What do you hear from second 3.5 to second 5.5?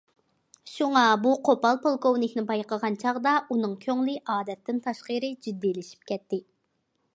ئۇنىڭ كۆڭلى ئادەتتىن تاشقىرى